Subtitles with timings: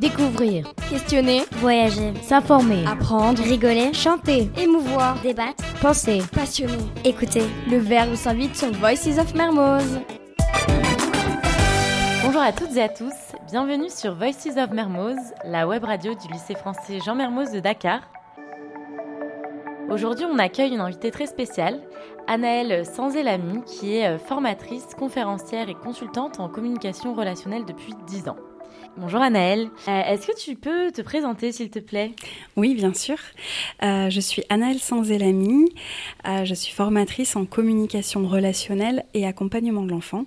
[0.00, 6.78] Découvrir, questionner, voyager, s'informer, apprendre, rigoler, chanter, émouvoir, débattre, penser, passionner.
[7.04, 7.42] écouter.
[7.68, 9.98] Le verbe s'invite sur Voices of Mermoz.
[12.22, 13.12] Bonjour à toutes et à tous,
[13.50, 18.02] bienvenue sur Voices of Mermoz, la web radio du lycée français Jean Mermoz de Dakar.
[19.90, 21.80] Aujourd'hui, on accueille une invitée très spéciale,
[22.28, 28.36] Anaëlle Sanzelami, qui est euh, formatrice, conférencière et consultante en communication relationnelle depuis 10 ans.
[28.96, 32.12] Bonjour Anaëlle, Euh, est-ce que tu peux te présenter s'il te plaît?
[32.56, 33.16] Oui, bien sûr.
[33.82, 35.66] Euh, je suis Anaëlle Sanzelami.
[36.26, 40.24] Euh, je suis formatrice en communication relationnelle et accompagnement de l'enfant.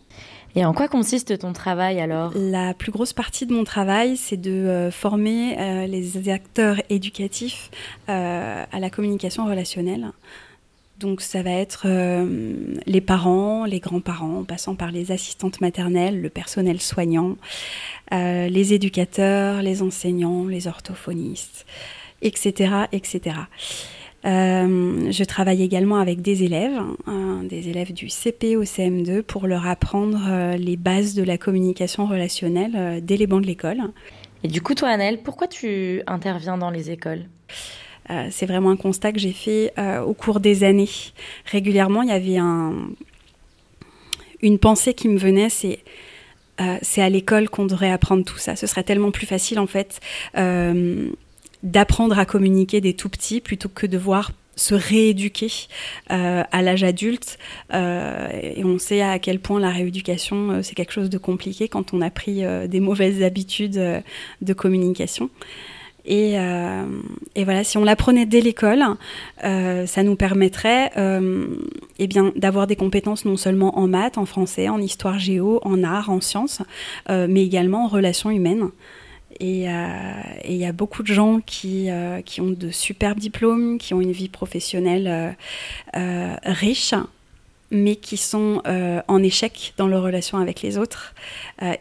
[0.55, 2.31] Et en quoi consiste ton travail alors?
[2.35, 7.71] La plus grosse partie de mon travail, c'est de former les acteurs éducatifs
[8.07, 10.12] à la communication relationnelle.
[11.01, 16.21] Donc ça va être euh, les parents, les grands-parents, en passant par les assistantes maternelles,
[16.21, 17.37] le personnel soignant,
[18.13, 21.65] euh, les éducateurs, les enseignants, les orthophonistes,
[22.21, 22.85] etc.
[22.91, 23.35] etc.
[24.23, 29.48] Euh, je travaille également avec des élèves, hein, des élèves du CP au CM2, pour
[29.48, 33.81] leur apprendre les bases de la communication relationnelle dès les bancs de l'école.
[34.43, 37.26] Et du coup, toi Anaëlle, pourquoi tu interviens dans les écoles?
[38.12, 40.90] Euh, c'est vraiment un constat que j'ai fait euh, au cours des années.
[41.45, 42.73] Régulièrement, il y avait un,
[44.41, 45.79] une pensée qui me venait, c'est
[46.59, 48.55] euh, c'est à l'école qu'on devrait apprendre tout ça.
[48.55, 49.99] Ce serait tellement plus facile en fait
[51.63, 55.49] d'apprendre à communiquer des tout petits plutôt que de voir se rééduquer
[56.09, 57.37] à l'âge adulte.
[57.71, 62.01] Et on sait à quel point la rééducation, c'est quelque chose de compliqué quand on
[62.01, 63.79] a pris des mauvaises habitudes
[64.41, 65.29] de communication.
[66.06, 66.85] Et, euh,
[67.35, 68.84] et, voilà, si on l'apprenait dès l'école,
[69.44, 71.46] euh, ça nous permettrait euh,
[72.00, 75.84] eh bien, d'avoir des compétences non seulement en maths, en français, en histoire géo, en
[75.84, 76.62] art, en sciences,
[77.09, 78.69] euh, mais également en relations humaines.
[79.40, 79.66] Et
[80.47, 81.90] il y a beaucoup de gens qui,
[82.25, 85.35] qui ont de superbes diplômes, qui ont une vie professionnelle
[86.44, 86.94] riche,
[87.72, 88.61] mais qui sont
[89.07, 91.16] en échec dans leurs relations avec les autres.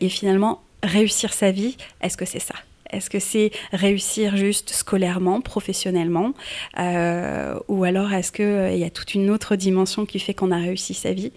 [0.01, 2.55] Et finalement, réussir sa vie, est-ce que c'est ça?
[2.93, 6.35] Est-ce que c'est réussir juste scolairement, professionnellement
[6.79, 10.51] euh, Ou alors est-ce qu'il euh, y a toute une autre dimension qui fait qu'on
[10.51, 11.33] a réussi sa vie?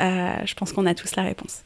[0.00, 1.62] Euh, Je pense qu'on a tous la réponse.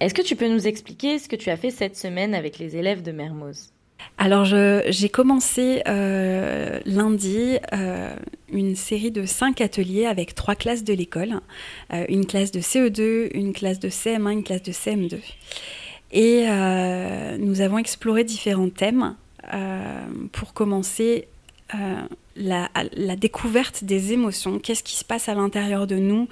[0.00, 2.76] Est-ce que tu peux nous expliquer ce que tu as fait cette semaine avec les
[2.76, 3.72] élèves de Mermoz?
[4.18, 8.14] Alors j'ai commencé euh, lundi euh,
[8.52, 11.40] une série de cinq ateliers avec trois classes de l'école,
[11.92, 15.18] euh, une classe de CE2, une classe de CM1, une classe de CM2.
[16.12, 19.14] Et euh, nous avons exploré différents thèmes
[19.54, 21.28] euh, pour commencer
[21.74, 22.02] euh,
[22.36, 22.68] la,
[23.16, 26.28] découverte des émotions, qu'est-ce qui se passe à l'intérieur de nous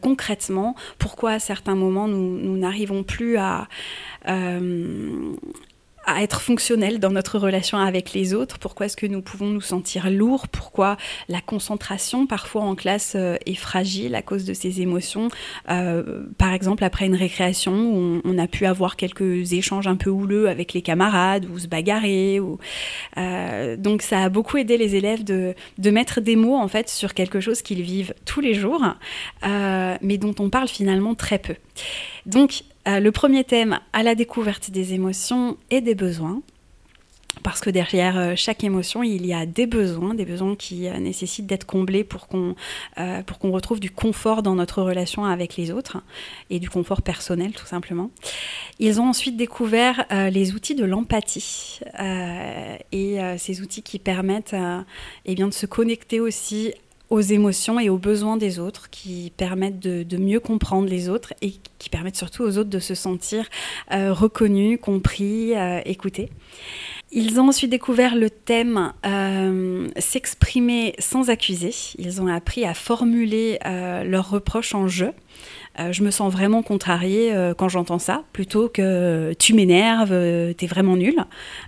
[0.00, 3.68] concrètement, pourquoi à certains moments nous n'arrivons plus à,
[6.06, 9.60] à être fonctionnel dans notre relation avec les autres, pourquoi est-ce que nous pouvons nous
[9.60, 10.96] sentir lourds, pourquoi
[11.28, 15.28] la concentration parfois en classe euh, est fragile à cause de ces émotions?
[15.70, 20.10] Euh, par exemple, après une récréation on, on, a pu avoir quelques échanges un peu
[20.10, 22.40] houleux avec les camarades ou se bagarrer.
[23.16, 26.88] Euh, donc ça a beaucoup aidé les élèves de, de, mettre des mots en fait
[26.88, 28.82] sur quelque chose qu'ils vivent tous les jours,
[29.42, 31.54] mais dont on parle finalement très peu.
[32.26, 36.42] Donc euh, le premier thème, à la découverte des émotions et des besoins.
[37.42, 40.98] Parce que derrière euh, chaque émotion, il y a des besoins, des besoins qui euh,
[40.98, 42.54] nécessitent d'être comblés pour qu'on
[43.50, 46.02] retrouve du confort dans notre relation avec les autres
[46.50, 48.10] et du confort personnel tout simplement.
[48.78, 51.80] Ils ont ensuite découvert les outils de l'empathie
[52.92, 54.56] et ces outils qui permettent
[55.24, 56.74] eh bien, de se connecter aussi
[57.12, 61.52] aux émotions et aux besoins des autres, qui permettent de, mieux comprendre les autres et
[61.78, 63.44] qui permettent surtout aux autres de se sentir
[63.92, 66.30] euh, reconnus, compris, euh, écoutés.
[67.10, 71.74] Ils ont ensuite découvert le thème euh, s'exprimer sans accuser.
[71.98, 75.12] Ils ont appris à formuler leurs reproches en jeu.
[75.78, 81.16] Je me sens vraiment contrariée quand j'entends ça, plutôt que tu m'énerves, t'es vraiment nul.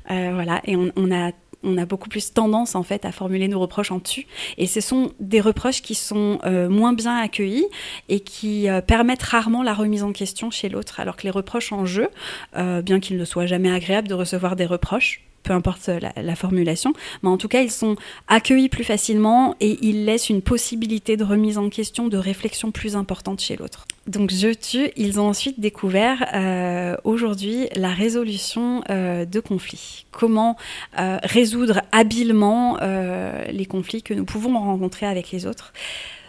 [0.08, 1.32] voilà, et on, on a
[1.64, 4.26] on a beaucoup plus tendance en fait à formuler nos reproches en tu.
[4.58, 7.66] Et ce sont des reproches qui sont euh, moins bien accueillis
[8.08, 11.00] et qui euh, permettent rarement la remise en question chez l'autre.
[11.00, 12.08] Alors que les reproches en jeu,
[12.56, 16.34] euh, bien qu'il ne soit jamais agréable de recevoir des reproches, peu importe la, la,
[16.34, 16.92] formulation,
[17.22, 17.96] mais en tout cas, ils sont
[18.26, 22.96] accueillis plus facilement et ils laissent une possibilité de remise en question, de réflexion plus
[22.96, 23.86] importante chez l'autre.
[24.06, 30.06] Donc, je tue, ils ont ensuite découvert euh, aujourd'hui la résolution euh, de conflits.
[30.10, 30.56] Comment
[30.98, 35.72] euh, résoudre habilement euh, les conflits que nous pouvons rencontrer avec les autres.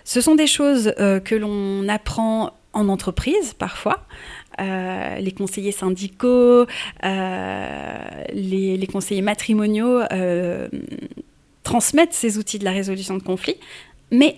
[0.04, 4.06] Ce sont des choses euh, que l'on apprend en entreprise parfois,
[4.60, 6.66] les conseillers syndicaux,
[7.04, 10.02] les, les, conseillers matrimoniaux
[11.64, 13.58] transmettent ces outils de la résolution de conflits,
[14.12, 14.38] mais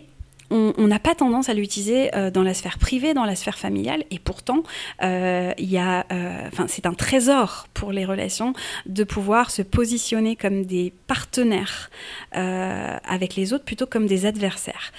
[0.50, 4.04] on n'a pas tendance à l'utiliser euh, dans la sphère privée, dans la sphère familiale,
[4.12, 4.64] et pourtant,
[5.04, 8.54] euh, euh, c'est un trésor pour les relations
[8.86, 11.90] de pouvoir se positionner comme des partenaires
[12.32, 14.92] avec les autres plutôt comme des adversaires.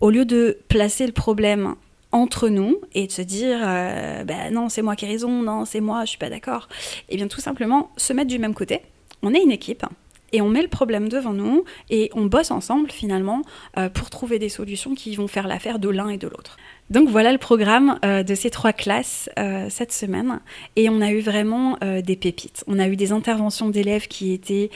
[0.00, 1.74] Au lieu de placer le problème
[2.16, 5.80] entre nous et de se dire ben non c'est moi qui ai raison, non c'est
[5.80, 6.68] moi, je suis pas d'accord,
[7.08, 8.80] et eh bien tout simplement se mettre du même côté.
[9.22, 9.84] On est une équipe,
[10.32, 13.42] et on met le problème devant nous et on bosse ensemble finalement
[13.78, 16.56] euh, pour trouver des solutions qui vont faire l'affaire de l'un et de l'autre.
[16.88, 20.40] Donc voilà le programme euh, de ces trois classes euh, cette semaine
[20.76, 22.64] et on a eu vraiment des pépites.
[22.66, 24.70] On a eu des interventions d'élèves qui étaient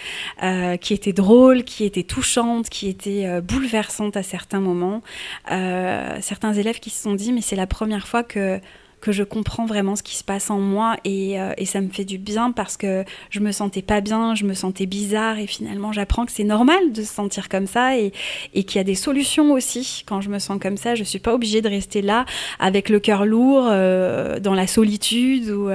[0.80, 5.02] qui étaient drôles, qui étaient touchantes, qui étaient bouleversantes à certains moments.
[5.48, 8.60] certains élèves qui se sont dit mais c'est la première fois que
[9.00, 12.04] que je comprends vraiment ce qui se passe en moi euh, et, ça me fait
[12.04, 15.92] du bien parce que je me sentais pas bien, je me sentais bizarre et finalement
[15.92, 18.12] j'apprends que c'est normal de se sentir comme ça et,
[18.52, 20.94] qu'il y a des solutions aussi quand je me sens comme ça.
[20.94, 22.26] Je suis pas obligée de rester là
[22.58, 25.70] avec le cœur lourd euh, dans la solitude ou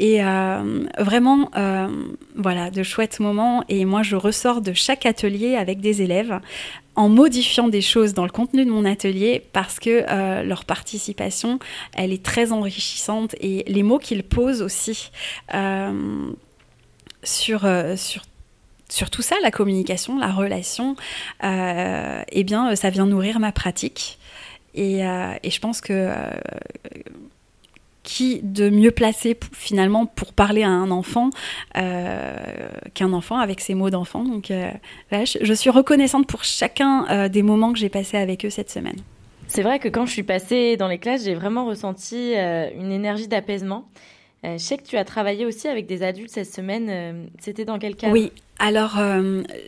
[0.00, 1.50] euh, et vraiment,
[2.36, 3.64] voilà, de chouettes moments.
[3.68, 6.40] Et moi, je ressors de chaque atelier avec des élèves
[6.96, 11.58] en modifiant des choses dans le contenu de mon atelier parce que euh, leur participation,
[11.94, 15.10] elle est très enrichissante et les mots qu'ils posent aussi
[15.54, 16.30] euh,
[17.22, 18.22] sur, euh, sur
[18.90, 20.94] sur tout ça, la communication, la relation,
[21.42, 24.18] eh bien, ça vient nourrir ma pratique.
[24.74, 26.12] Et je pense que
[28.04, 31.30] qui de mieux placé finalement pour parler à un enfant
[31.76, 32.36] euh,
[32.92, 34.22] qu'un enfant avec ses mots d'enfant.
[34.22, 34.70] Donc euh,
[35.10, 38.98] je, suis reconnaissante pour chacun euh, des moments que j'ai passés avec eux cette semaine.
[39.48, 43.28] C'est vrai que quand je suis passée dans les classes, j'ai vraiment ressenti une énergie
[43.28, 43.86] d'apaisement.
[44.42, 47.28] je sais que tu as travaillé aussi avec des adultes cette semaine.
[47.40, 48.96] C'était dans quel cadre Oui, alors,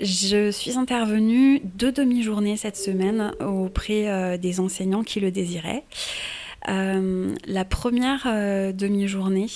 [0.01, 5.85] je suis intervenue deux demi-journées cette semaine auprès des enseignants qui le désiraient.
[6.69, 9.49] Euh, la première euh, demi-journée,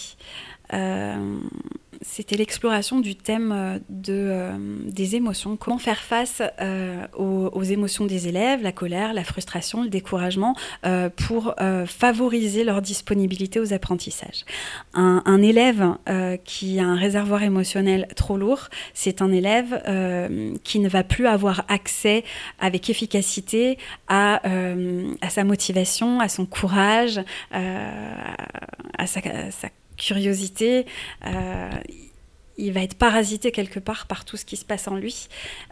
[0.72, 1.38] euh,
[2.10, 4.52] c'était l'exploration du thème euh, de, euh,
[4.84, 5.56] des émotions.
[5.56, 10.56] Comment faire face euh, aux, émotions des élèves, la colère, la frustration, le découragement,
[11.16, 11.54] pour
[11.86, 14.44] favoriser leur disponibilité aux apprentissages?
[14.94, 15.94] Un, élève
[16.44, 19.82] qui a un réservoir émotionnel trop lourd, c'est un élève
[20.64, 22.24] qui ne va plus avoir accès
[22.58, 23.78] avec efficacité
[24.08, 24.40] à,
[25.28, 27.20] sa motivation, à son courage,
[27.52, 29.68] à sa, à sa
[30.00, 30.86] curiosité,
[31.26, 31.70] euh,
[32.58, 35.28] il va être parasité quelque part par tout ce qui se passe en lui.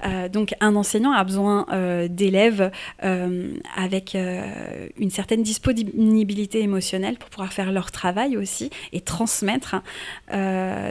[0.06, 2.70] Euh, donc un enseignant a besoin euh, d'élèves
[3.00, 9.76] avec une certaine disponibilité émotionnelle pour pouvoir faire leur travail aussi et transmettre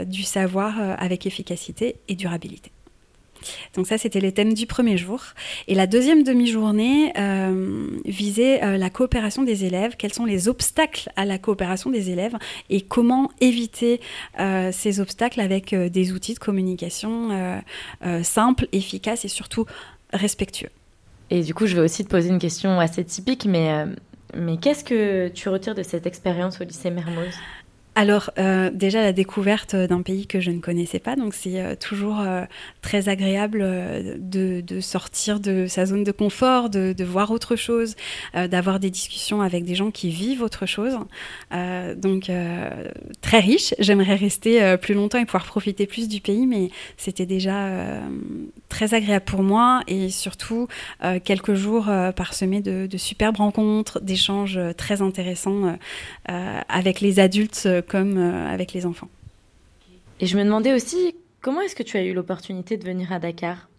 [0.06, 2.72] du savoir avec efficacité et durabilité.
[3.76, 5.22] Donc ça, c'était les thèmes du premier jour.
[5.68, 11.10] Et la deuxième demi-journée euh, visait euh, la coopération des élèves, quels sont les obstacles
[11.16, 12.36] à la coopération des élèves
[12.70, 14.02] et comment éviter
[14.40, 17.62] euh, ces obstacles avec des outils de communication
[18.24, 19.66] simples, efficaces et surtout
[20.14, 20.70] respectueux.
[21.30, 23.86] Et du coup, je vais aussi te poser une question assez typique, mais,
[24.36, 27.36] mais qu'est-ce que tu retires de cette expérience au lycée Mermoz?
[27.98, 31.74] Alors euh, déjà la découverte d'un pays que je ne connaissais pas, donc c'est euh,
[31.74, 32.44] toujours euh,
[32.84, 33.66] très agréable
[34.20, 37.96] de, sortir de sa zone de confort, de, voir autre chose,
[38.36, 40.96] d'avoir des discussions avec des gens qui vivent autre chose.
[41.96, 42.32] donc
[43.22, 47.72] très riche, j'aimerais rester plus longtemps et pouvoir profiter plus du pays, mais c'était déjà
[48.70, 50.68] très agréable pour moi et surtout
[51.24, 55.78] quelques jours parsemés de superbes rencontres, d'échanges très intéressants
[56.28, 59.10] avec les adultes comme euh, avec les enfants.
[60.20, 63.20] Et je me demandais aussi, comment est-ce que tu as eu l'opportunité de venir à
[63.20, 63.70] Dakar?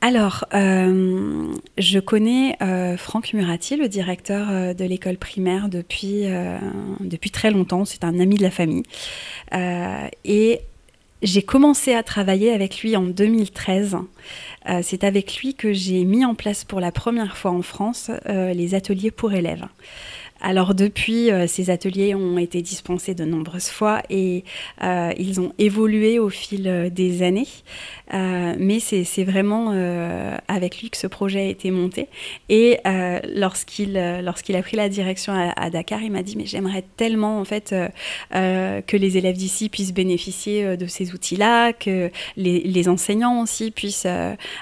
[0.00, 6.24] Alors, euh, je connais euh, Franck Murati, le directeur de l'école primaire, depuis,
[6.98, 7.84] depuis très longtemps.
[7.84, 8.82] C'est un ami de la famille.
[9.52, 10.60] et
[11.22, 13.98] j'ai commencé à travailler avec lui en 2013.
[14.82, 18.74] C'est avec lui que j'ai mis en place pour la première fois en France les
[18.74, 19.68] ateliers pour élèves.
[20.44, 24.42] Alors depuis, euh, ces ateliers ont été dispensés de nombreuses fois et
[24.82, 27.46] euh, ils ont évolué au fil euh, des années.
[28.12, 29.70] mais c'est vraiment
[30.48, 32.08] avec lui que ce projet a été monté.
[32.48, 32.78] Et
[33.34, 37.74] lorsqu'il a pris la direction à, Dakar, il m'a dit mais j'aimerais tellement en fait
[38.32, 44.08] que les élèves d'ici puissent bénéficier de ces outils-là, que les, enseignants aussi puissent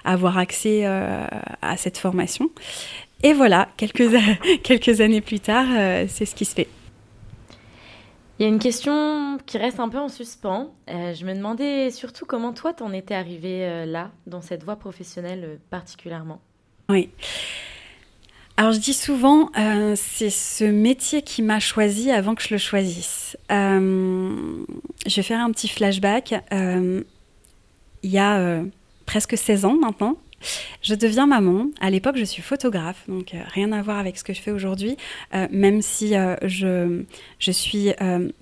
[0.04, 2.50] avoir accès à cette formation.
[3.22, 4.10] Et voilà, quelques,
[4.62, 6.68] quelques années plus tard, euh, c'est ce qui se fait.
[8.38, 10.72] Il y a une question qui reste un peu en suspens.
[10.88, 14.76] Euh, je me demandais surtout comment toi t'en étais arrivé euh, là, dans cette voie
[14.76, 16.40] professionnelle particulièrement.
[16.88, 17.10] Oui.
[18.56, 19.50] Alors je dis souvent,
[19.94, 23.38] c'est ce métier qui m'a choisi avant que je le choisisse.
[23.48, 24.64] je
[25.06, 26.34] vais faire un petit flashback.
[26.52, 27.04] il
[28.02, 28.62] y a
[29.06, 30.18] presque 16 ans maintenant,
[30.82, 31.66] je deviens maman.
[31.80, 34.50] À l'époque, je suis photographe, donc euh, rien à voir avec ce que je fais
[34.50, 34.96] aujourd'hui,
[35.34, 37.02] euh, même si euh, je,
[37.38, 37.92] je suis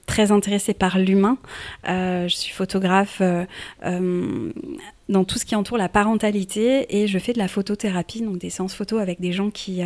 [0.07, 1.39] très intéressée par l'humain.
[1.85, 3.23] je suis photographe
[3.83, 8.51] dans tout ce qui entoure la parentalité et je fais de la photothérapie, donc des
[8.51, 9.83] séances photo avec des gens qui,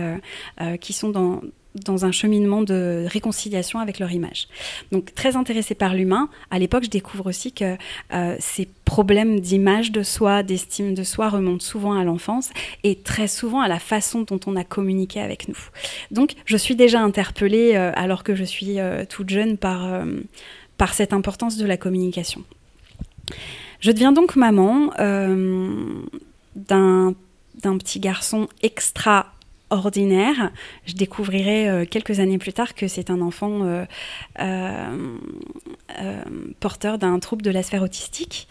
[0.81, 1.41] qui sont dans
[1.75, 4.49] dans un cheminement de réconciliation avec leur image.
[4.91, 7.77] Donc très intéressée par l'humain, à l'époque je découvre aussi que
[8.13, 12.51] euh, ces problèmes d'image de soi, d'estime de soi remontent souvent à l'enfance
[12.85, 15.59] et très souvent à la façon dont on a communiqué avec nous.
[16.11, 19.89] Donc je suis déjà interpellée euh, alors que je suis euh, toute jeune par,
[20.77, 22.43] par cette importance de la communication.
[23.81, 24.93] Je deviens donc maman
[26.57, 27.15] d'un
[27.63, 29.33] d'un petit garçon extra
[29.73, 30.53] ordinaire.
[30.87, 33.85] Je découvrirai euh, quelques années plus tard que c'est un enfant euh,
[34.41, 36.23] euh,
[36.61, 38.49] porteur d'un trouble de la sphère autistique.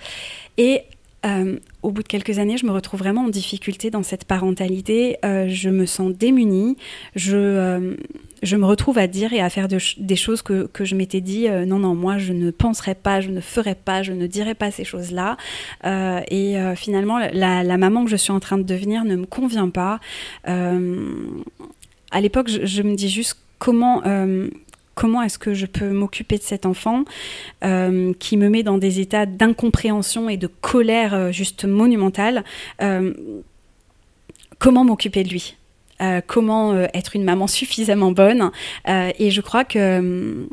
[0.58, 0.84] Et
[1.24, 5.18] au bout de quelques années, je me retrouve vraiment en difficulté dans cette parentalité.
[5.24, 6.78] je me sens démunie.
[7.16, 7.96] Je
[8.44, 11.48] je me retrouve à dire et à faire des choses que, que je m'étais dit,
[11.48, 14.56] euh, non, non, moi, je ne penserais pas, je ne ferais pas, je ne dirais
[14.56, 15.38] pas ces choses-là.
[15.86, 19.26] Euh, et euh, finalement, la, maman que je suis en train de devenir ne me
[19.26, 20.00] convient pas.
[20.46, 24.02] à l'époque, je, me dis juste comment...
[24.96, 27.06] Comment est-ce que je peux m'occuper de cet enfant
[27.62, 32.44] qui me met dans des états d'incompréhension et de colère juste monumentale
[34.60, 35.56] Comment m'occuper de lui
[36.02, 38.52] euh, comment euh, être une maman suffisamment bonne.
[38.88, 40.48] Euh, et je crois que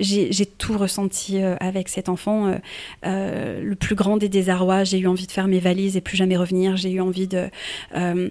[0.00, 2.54] j'ai tout ressenti avec cet enfant.
[3.02, 6.36] le plus grand des désarrois, j'ai eu envie de faire mes valises et plus jamais
[6.36, 6.76] revenir.
[6.76, 7.48] J'ai eu envie de,
[7.92, 8.30] de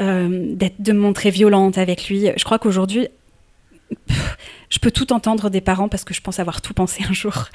[0.00, 2.28] me montrer violente avec lui.
[2.36, 3.08] Je crois qu'aujourd'hui,
[4.70, 7.46] je peux tout entendre des parents parce que je pense avoir tout pensé un jour.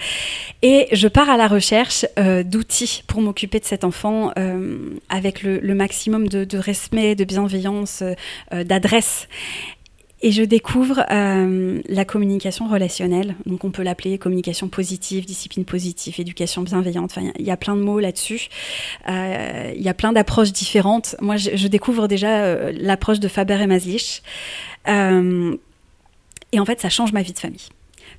[0.62, 5.44] Et je pars à la recherche euh, d'outils pour m'occuper de cet enfant euh, avec
[5.44, 8.04] le, maximum de, respect, de bienveillance,
[8.54, 9.28] euh, d'adresse.
[10.25, 13.36] Et je découvre la communication relationnelle.
[13.46, 17.13] Donc on peut l'appeler communication positive, discipline positive, éducation bienveillante.
[17.38, 18.48] Il y, a plein de mots là-dessus.
[19.10, 21.18] Il y a plein d'approches différentes.
[21.20, 24.24] Moi, je, je découvre déjà l'approche de Faber et Maslich.
[26.53, 27.67] Et en fait, ça change ma vie de famille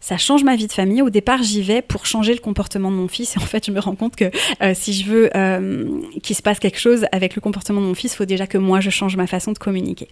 [0.00, 1.00] ça change ma vie de famille.
[1.00, 3.36] Au départ, j'y vais pour changer le comportement de mon fils.
[3.36, 4.30] Et en fait, je me rends compte que
[4.62, 7.94] euh, si je veux euh, qu'il se passe quelque chose avec le comportement de mon
[7.94, 10.08] fils, il faut déjà que moi, je change ma façon de communiquer.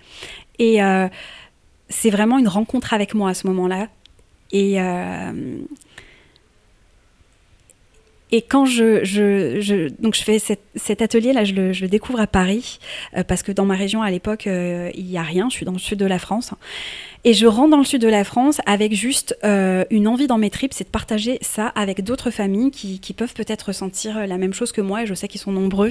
[0.59, 1.09] Et euh,
[1.91, 3.89] c'est vraiment une rencontre avec moi à ce moment-là.
[4.51, 4.79] Et,
[8.33, 12.27] et quand je, je, donc je fais cet, atelier-là, je le, je le, découvre à
[12.27, 12.79] Paris,
[13.29, 15.49] parce que dans ma région, à l'époque, il n'y a rien.
[15.51, 16.55] Je suis dans le sud de la France.
[17.25, 20.39] Et je rentre dans le sud de la France avec juste euh, une envie dans
[20.39, 24.39] mes tripes, c'est de partager ça avec d'autres familles qui, qui peuvent peut-être ressentir la
[24.39, 25.91] même chose que moi, et je sais qu'ils sont nombreux.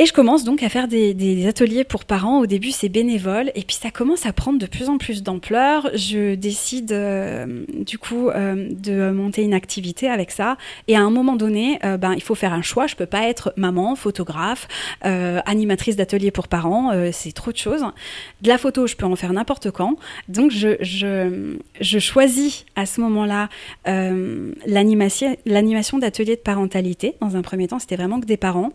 [0.00, 2.38] Et je commence donc à faire des, ateliers pour parents.
[2.38, 3.50] Au début, c'est bénévole.
[3.56, 5.90] Et puis, ça commence à prendre de plus en plus d'ampleur.
[5.94, 10.56] Je décide, euh, du coup, euh, de monter une activité avec ça.
[10.86, 12.86] Et à un moment donné, euh, ben, il faut faire un choix.
[12.86, 14.68] Je peux pas être maman, photographe,
[15.02, 16.92] animatrice d'ateliers pour parents.
[17.10, 17.84] c'est trop de choses.
[18.42, 19.96] De la photo, je peux en faire n'importe quand.
[20.28, 23.48] Donc, je, je, choisis à ce moment-là
[23.84, 27.16] l'animation d'ateliers de parentalité.
[27.20, 28.72] Dans un premier temps, c'était vraiment que des parents.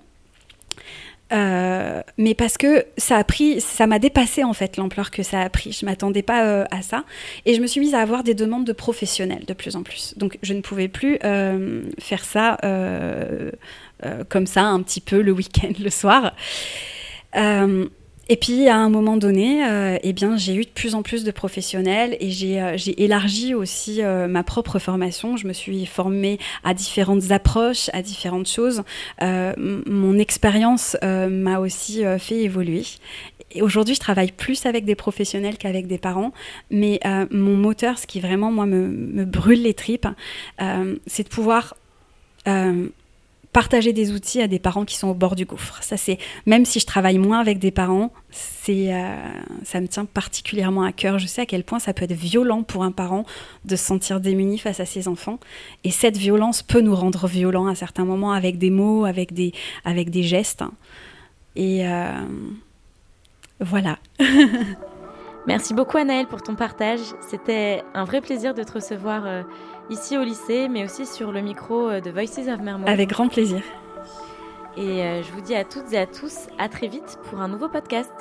[1.34, 5.42] Euh, mais parce que ça a pris, ça m'a dépassé en fait l'ampleur que ça
[5.42, 5.72] a pris.
[5.72, 7.04] Je m'attendais pas euh, à ça
[7.46, 10.14] et je me suis mise à avoir des demandes de professionnels de plus en plus.
[10.18, 12.58] Donc je ne pouvais plus euh, faire ça
[14.30, 16.34] comme ça un petit peu le week-end, le soir.
[18.30, 21.26] Et puis à un moment donné, euh, eh bien j'ai eu de plus en plus
[21.26, 25.36] de professionnels et j'ai euh, élargi aussi euh, ma propre formation.
[25.36, 28.84] Je me suis formée à différentes approches, à différentes choses.
[29.22, 32.84] mon expérience m'a aussi fait évoluer.
[33.62, 36.32] Aujourd'hui, je travaille plus avec des professionnels qu'avec des parents,
[36.72, 37.00] mais
[37.32, 40.08] mon moteur, ce qui vraiment moi me brûle les tripes,
[41.08, 41.76] c'est de pouvoir
[43.54, 45.82] partager des outils à des parents qui sont au bord du gouffre.
[45.82, 49.16] Ça, c'est même si je travaille moins avec des parents, c'est euh,
[49.64, 51.20] ça me tient particulièrement à cœur.
[51.20, 53.26] Je sais à quel point ça peut être violent pour un parent
[53.66, 55.40] de se sentir démuni face à ses enfants,
[55.84, 59.54] et cette violence peut nous rendre violents à certains moments avec des mots, avec des
[59.86, 60.64] avec des gestes.
[61.56, 62.12] Et euh,
[63.60, 64.00] voilà.
[65.46, 67.02] Merci beaucoup Anaëlle pour ton partage.
[67.20, 69.44] C'était un vrai plaisir de te recevoir euh,
[69.90, 72.88] ici au lycée, mais aussi sur le micro euh, de Voices of Mermont.
[72.88, 73.62] Avec grand plaisir.
[74.76, 77.48] Et euh, je vous dis à toutes et à tous à très vite pour un
[77.48, 78.12] nouveau podcast.